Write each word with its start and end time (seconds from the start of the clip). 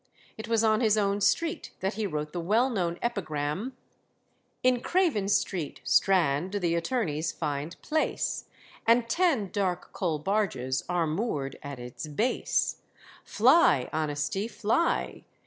It 0.35 0.47
was 0.47 0.63
on 0.63 0.81
his 0.81 0.97
own 0.97 1.21
street 1.21 1.73
that 1.79 1.93
he 1.93 2.07
wrote 2.07 2.33
the 2.33 2.39
well 2.39 2.71
known 2.71 2.97
epigram 3.03 3.77
"In 4.63 4.79
Craven 4.81 5.27
Street, 5.27 5.79
Strand, 5.83 6.53
the 6.53 6.73
attorneys 6.73 7.31
find 7.31 7.79
place, 7.83 8.45
And 8.87 9.07
ten 9.07 9.51
dark 9.51 9.93
coal 9.93 10.17
barges 10.17 10.83
are 10.89 11.05
moor'd 11.05 11.59
at 11.61 11.77
its 11.79 12.07
base. 12.07 12.77
Fly, 13.23 13.91
Honesty, 13.93 14.47
fly! 14.47 15.23